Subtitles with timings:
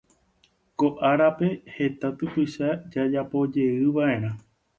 [0.79, 4.35] Ko árape heta typycha jajapojeyvaʼerã.